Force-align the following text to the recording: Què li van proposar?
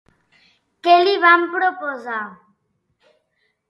Què 0.87 0.95
li 1.03 1.13
van 1.27 1.47
proposar? 1.53 2.19